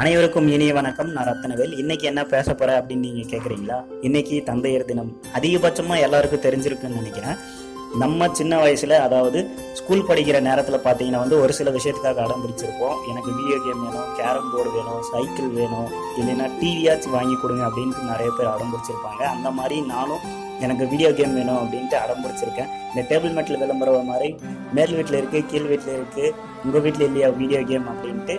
அனைவருக்கும் 0.00 0.48
இனிய 0.54 0.72
வணக்கம். 0.76 1.08
நான் 1.14 1.26
ரத்தனவேல். 1.28 1.72
இன்னைக்கு 1.82 2.04
என்ன 2.10 2.20
பேச 2.32 2.48
போறேன் 2.54 2.76
அப்படின்னு 2.80 3.06
நீங்க 3.06 3.22
கேக்குறீங்களா? 3.30 3.78
இன்னைக்கு 4.06 4.36
தந்தையர் 4.48 4.84
தினம். 4.90 5.08
அதிகபட்சமா 5.38 5.94
எல்லாருக்கும் 6.06 6.42
தெரிஞ்சிருக்குன்னு 6.44 6.98
நினைக்கிறேன். 7.00 7.38
நம்ம 8.02 8.28
சின்ன 8.38 8.54
வயசுல 8.62 8.98
அதாவது 9.06 9.38
ஸ்கூல் 9.78 10.06
படிக்கிற 10.08 10.38
நேரத்துல 10.48 10.78
பாத்தீங்கன்னா 10.86 11.22
வந்து 11.24 11.36
ஒரு 11.44 11.52
சில 11.58 11.70
விஷயத்துக்காக 11.76 12.22
அடம் 12.24 12.42
பிடிச்சிருப்போம் 12.44 12.96
எனக்கு 13.10 13.30
வீடியோ 13.38 13.58
கேம் 13.64 13.82
வேணும் 13.86 14.12
கேரம் 14.18 14.50
போர்டு 14.52 14.70
வேணும் 14.76 15.02
சைக்கிள் 15.10 15.50
வேணும் 15.58 15.88
இல்லைன்னா 16.20 16.46
டிவியாச்சும் 16.60 17.16
வாங்கி 17.18 17.36
கொடுங்க 17.42 17.64
அப்படின்ட்டு 17.68 18.04
நிறைய 18.12 18.30
பேர் 18.38 18.52
அடம் 18.52 18.72
பிடிச்சிருப்பாங்க 18.74 19.24
அந்த 19.34 19.50
மாதிரி 19.58 19.78
நானும் 19.94 20.24
எனக்கு 20.60 20.86
வீடியோ 20.92 21.12
கேம் 21.18 21.36
வேணும் 21.40 21.60
அப்படின்ட்டு 21.62 21.98
அடம் 22.04 22.22
பிடிச்சிருக்கேன் 22.26 22.70
இந்த 22.90 23.04
டேபிள் 23.10 23.36
மேட்டில் 23.38 23.62
விளம்பரம் 23.64 24.10
மாதிரி 24.12 24.30
மேல் 24.78 24.96
வீட்டில் 24.98 25.20
இருக்குது 25.20 25.48
கீழ் 25.52 25.68
வீட்டில் 25.72 25.98
இருக்குது 25.98 26.32
உங்கள் 26.64 26.84
வீட்டில் 26.86 27.08
இல்லையா 27.10 27.30
வீடியோ 27.42 27.62
கேம் 27.72 27.92
அப்படின்ட்டு 27.94 28.36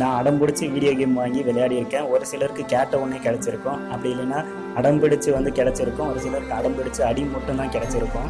நான் 0.00 0.16
அடம் 0.20 0.38
பிடிச்சி 0.40 0.64
வீடியோ 0.72 0.90
கேம் 0.96 1.14
வாங்கி 1.20 1.40
விளையாடி 1.46 1.74
இருக்கேன் 1.80 2.08
ஒரு 2.14 2.24
சிலருக்கு 2.30 2.62
கேட்ட 2.72 2.98
ஒன்றே 3.02 3.18
கிடச்சிருக்கும். 3.26 3.78
அப்படி 3.92 4.08
இல்லைன்னா 4.14 4.40
அடம் 4.78 4.98
பிடிச்சி 5.02 5.30
வந்து 5.36 5.50
கிடச்சிருக்கும். 5.58 6.08
ஒரு 6.12 6.20
சிலருக்கு 6.24 6.54
அடம் 6.58 6.76
பிடிச்சி 6.78 7.02
அடி 7.10 7.22
மட்டும்தான் 7.34 7.72
கிடச்சிருக்கும். 7.76 8.28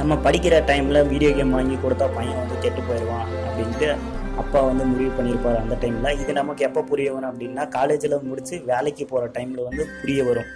நம்ம 0.00 0.18
படிக்கிற 0.26 0.54
டைமில் 0.70 1.00
வீடியோ 1.12 1.30
கேம் 1.38 1.56
வாங்கி 1.58 1.76
கொடுத்தா 1.84 2.06
பையன் 2.16 2.40
வந்து 2.42 2.58
கெட்டு 2.64 2.82
போயிடுவான் 2.88 3.26
அப்படின்ட்டு 3.46 3.88
அப்பா 4.42 4.60
வந்து 4.68 4.84
முடிவு 4.92 5.10
பண்ணியிருப்பார் 5.16 5.60
அந்த 5.62 5.74
டைமில் 5.82 6.18
இது 6.22 6.32
நமக்கு 6.40 6.62
எப்போ 6.68 6.82
புரிய 6.90 7.08
வரும் 7.16 7.30
அப்படின்னா 7.30 7.64
காலேஜில் 7.76 8.16
முடித்து 8.30 8.54
வேலைக்கு 8.72 9.04
போகிற 9.12 9.30
டைமில் 9.36 9.66
வந்து 9.68 9.84
புரிய 10.00 10.22
வரும். 10.30 10.48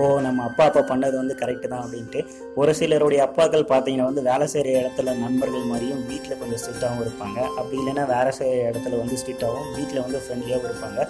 ஓ 0.00 0.02
நம்ம 0.24 0.42
அப்பா 0.48 0.64
அப்பா 0.68 0.80
பண்ணது 0.88 1.16
வந்து 1.20 1.34
கரெக்டு 1.40 1.66
தான் 1.72 1.84
அப்படின்ட்டு. 1.84 2.20
ஒரு 2.60 2.72
சிலருடைய 2.78 3.20
அப்பாக்கள் 3.26 3.64
பார்த்தீங்கன்னா 3.70 4.08
வந்து 4.08 4.22
வேலை 4.28 4.46
செய்கிற 4.52 4.72
இடத்துல 4.80 5.14
நண்பர்கள் 5.22 5.70
மாதிரியும் 5.70 6.02
வீட்டில் 6.10 6.38
கொஞ்சம் 6.40 6.60
ஸ்ட்ரிக்டாகவும் 6.62 7.04
இருப்பாங்க. 7.06 7.38
அப்படி 7.58 7.76
இல்லைன்னா 7.82 8.04
வேலை 8.14 8.32
செய்கிற 8.38 8.58
இடத்துல 8.70 8.98
வந்து 9.02 9.18
ஸ்ட்ரிக்டாகவும் 9.22 9.70
வீட்டில் 9.78 10.04
வந்து 10.06 10.20
ஃப்ரெண்ட்லியாகவும் 10.24 10.68
இருப்பாங்க. 10.70 11.00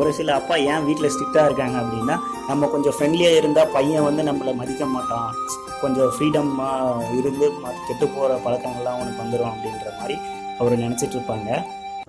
ஒரு 0.00 0.10
சில 0.18 0.34
அப்பா 0.40 0.54
ஏன் 0.72 0.86
வீட்டில் 0.88 1.12
ஸ்ட்ரிக்டாக 1.14 1.48
இருக்காங்க 1.48 1.76
அப்படின்னா 1.82 2.16
நம்ம 2.50 2.68
கொஞ்சம் 2.74 2.94
ஃப்ரெண்ட்லியாக 2.98 3.40
இருந்தால் 3.40 3.72
பையன் 3.76 4.06
வந்து 4.08 4.22
நம்மளை 4.30 4.54
மதிக்க 4.60 4.84
மாட்டான். 4.94 5.28
கொஞ்சம் 5.82 6.10
ஃப்ரீடமாக 6.16 7.12
இருந்து 7.18 7.46
கெட்டு 7.86 8.06
போகிற 8.16 8.32
பழக்கங்கள்லாம் 8.46 8.98
அவனுக்கு 8.98 9.22
வந்துடும் 9.24 9.52
அப்படின்ற 9.54 9.88
மாதிரி 10.00 10.16
அவர் 10.60 10.82
நினச்சிட்ருப்பாங்க 10.84 11.50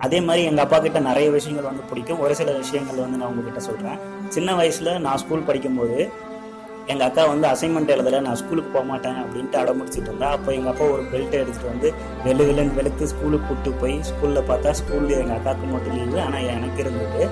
அதே 0.04 0.18
மாதிரி 0.26 0.42
எங்கள் 0.50 0.64
அப்பா 0.64 0.78
கிட்ட 0.84 0.98
நிறைய 1.08 1.28
விஷயங்கள் 1.38 1.70
வந்து 1.70 1.88
பிடிக்கும். 1.90 2.20
ஒரு 2.24 2.34
சில 2.40 2.52
விஷயங்கள் 2.62 3.02
வந்து 3.04 3.18
நான் 3.20 3.32
உங்ககிட்ட 3.32 3.62
சொல்கிறேன் 3.70 3.98
சின்ன 4.28 4.54
வயசில் 4.60 4.92
நான் 5.06 5.20
ஸ்கூல் 5.24 5.48
படிக்கும்போது 5.48 5.98
எங்கள் 6.92 7.06
அக்கா 7.06 7.22
வந்து 7.30 7.46
அசைன்மெண்ட் 7.50 7.92
எழுதலை 7.92 8.18
நான் 8.24 8.38
ஸ்கூலுக்கு 8.40 8.70
போக 8.72 8.84
மாட்டேன் 8.88 9.18
அப்படின்ட்டு 9.20 9.56
அடமுடிச்சிட்டு 9.60 10.08
இருந்தா 10.10 10.28
அப்போ 10.36 10.50
எங்கள் 10.52 10.72
அப்பா 10.72 10.86
ஒரு 10.94 11.04
பெல்ட் 11.12 11.36
எடுத்துகிட்டு 11.38 11.70
வந்து 11.70 11.88
வெளு 12.24 12.42
வெளுன்னு 12.48 12.76
வெளுத்து 12.78 13.04
ஸ்கூலுக்கு 13.12 13.46
கூப்பிட்டு 13.48 13.70
போய் 13.82 13.94
ஸ்கூலில் 14.08 14.48
பார்த்தா 14.50 14.72
ஸ்கூலில் 14.80 15.14
எங்கள் 15.20 15.36
அக்காவுக்கு 15.38 15.68
மட்டும் 15.70 15.96
லீவு 15.98 16.18
ஆனால் 16.26 16.48
எனக்கு 16.56 16.82
இருந்தது. 16.84 17.22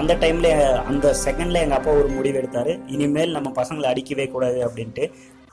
அந்த 0.00 0.12
டைமில் 0.22 0.50
அந்த 0.90 1.06
செகண்டில் 1.24 1.62
எங்கள் 1.64 1.78
அப்பா 1.78 1.92
ஒரு 2.00 2.08
முடிவு 2.16 2.36
எடுத்தார். 2.40 2.72
இனிமேல் 2.94 3.36
நம்ம 3.36 3.48
பசங்களை 3.60 3.86
அடிக்கவே 3.90 4.24
கூடாது 4.34 4.58
அப்படின்ட்டு. 4.66 5.04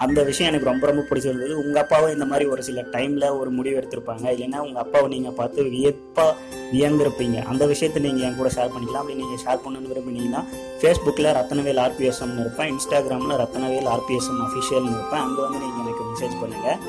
அந்த 0.03 0.19
விஷயம் 0.27 0.49
எனக்கு 0.51 0.69
ரொம்ப 0.69 0.83
ரொம்ப 0.89 1.01
பிடிச்சிருந்தது. 1.07 1.53
உங்கள் 1.61 1.81
அப்பாவும் 1.81 2.13
இந்த 2.15 2.25
மாதிரி 2.25 2.45
ஒரு 2.53 2.61
சில 2.67 2.81
டைமில் 2.93 3.25
ஒரு 3.39 3.49
முடிவு 3.55 3.75
எடுத்திருப்பாங்க. 3.79 4.25
இல்லைன்னா 4.35 4.59
உங்கள் 4.65 4.81
அப்பாவை 4.83 5.07
நீங்கள் 5.13 5.35
பார்த்து 5.39 5.65
வியப்பாக 5.73 6.35
வியந்திருப்பீங்க. 6.73 7.37
அந்த 7.51 7.63
விஷயத்தை 7.71 8.01
நீங்கள் 8.05 8.25
என் 8.27 8.37
கூட 8.39 8.49
ஷேர் 8.55 8.71
பண்ணிக்கலாம். 8.75 9.03
அப்படி 9.03 9.19
நீங்கள் 9.21 9.41
ஷேர் 9.45 9.61
பண்ணணும்னு 9.65 9.91
விரும்பினீங்கன்னா 9.93 10.41
ஃபேஸ்புக்கில் 10.81 11.29
ரத்தனவேல் 11.39 11.81
ஆர்பிஎஸ்எம்னு 11.85 12.43
இருப்பேன். 12.45 12.71
இன்ஸ்டாகிராமில் 12.75 13.39
ரத்தனவேல் 13.43 13.89
ஆர்பிஎஸ்எம் 13.95 14.41
அஃபிஷியல்னு 14.47 14.95
இருப்பேன். 14.97 15.23
அங்கே 15.25 15.41
வந்து 15.45 15.61
நீங்கள் 15.65 15.83
எனக்கு 15.85 16.05
மெசேஜ் 16.11 16.39
பண்ணுங்கள் 16.43 16.79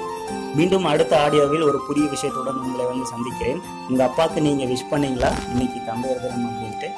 மீண்டும் 0.58 0.88
அடுத்த 0.92 1.14
ஆடியோவில் 1.24 1.68
ஒரு 1.70 1.78
புதிய 1.88 2.06
விஷயத்துடன் 2.14 2.62
உங்களை 2.66 2.86
வந்து 2.92 3.04
சந்திக்கிறேன். 3.14 3.60
உங்கள் 3.90 4.06
அப்பாவுக்கு 4.08 4.40
நீங்கள் 4.48 4.70
விஷ் 4.72 4.90
பண்ணீங்களா? 4.94 5.32
இன்னைக்கு 5.52 5.78
தந்தையர் 5.90 6.22
தினம் 6.24 6.48
அப்படின்ட்டு. 6.50 6.88